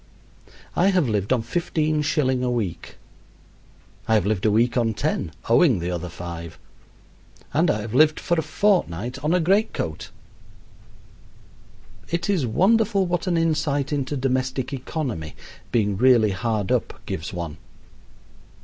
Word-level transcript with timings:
I 0.75 0.87
have 0.87 1.07
lived 1.07 1.31
on 1.31 1.43
15 1.43 2.01
shilling 2.01 2.43
a 2.43 2.49
week. 2.49 2.95
I 4.07 4.15
have 4.15 4.25
lived 4.25 4.47
a 4.47 4.51
week 4.51 4.75
on 4.75 4.95
10, 4.95 5.31
owing 5.47 5.77
the 5.77 5.91
other 5.91 6.09
5; 6.09 6.57
and 7.53 7.69
I 7.69 7.81
have 7.81 7.93
lived 7.93 8.19
for 8.19 8.33
a 8.33 8.41
fortnight 8.41 9.23
on 9.23 9.31
a 9.35 9.39
great 9.39 9.73
coat. 9.75 10.09
It 12.09 12.31
is 12.31 12.47
wonderful 12.47 13.05
what 13.05 13.27
an 13.27 13.37
insight 13.37 13.93
into 13.93 14.17
domestic 14.17 14.73
economy 14.73 15.35
being 15.71 15.97
really 15.97 16.31
hard 16.31 16.71
up 16.71 16.99
gives 17.05 17.31
one. 17.31 17.57